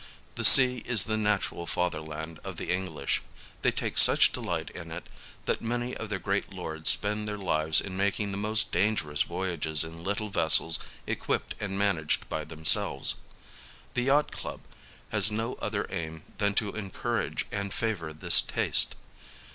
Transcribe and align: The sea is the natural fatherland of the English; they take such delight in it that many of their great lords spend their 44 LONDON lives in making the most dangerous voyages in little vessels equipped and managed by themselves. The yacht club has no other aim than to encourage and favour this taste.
The 0.33 0.43
sea 0.43 0.79
is 0.87 1.03
the 1.03 1.15
natural 1.15 1.67
fatherland 1.67 2.39
of 2.43 2.57
the 2.57 2.71
English; 2.71 3.21
they 3.61 3.69
take 3.69 3.99
such 3.99 4.31
delight 4.31 4.71
in 4.71 4.89
it 4.89 5.05
that 5.45 5.61
many 5.61 5.95
of 5.95 6.09
their 6.09 6.17
great 6.17 6.51
lords 6.51 6.89
spend 6.89 7.27
their 7.27 7.35
44 7.37 7.37
LONDON 7.53 7.65
lives 7.67 7.81
in 7.81 7.97
making 7.97 8.31
the 8.31 8.37
most 8.39 8.71
dangerous 8.71 9.21
voyages 9.21 9.83
in 9.83 10.03
little 10.03 10.29
vessels 10.29 10.79
equipped 11.05 11.53
and 11.59 11.77
managed 11.77 12.27
by 12.29 12.43
themselves. 12.43 13.13
The 13.93 14.01
yacht 14.01 14.31
club 14.31 14.61
has 15.09 15.31
no 15.31 15.53
other 15.61 15.85
aim 15.91 16.23
than 16.39 16.55
to 16.55 16.71
encourage 16.75 17.45
and 17.51 17.71
favour 17.71 18.11
this 18.11 18.41
taste. 18.41 18.95